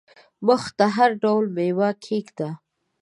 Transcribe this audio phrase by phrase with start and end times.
[0.47, 2.49] مخ ته هر ډول مېوه کښېږده!